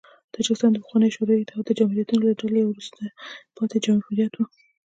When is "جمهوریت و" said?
3.85-4.41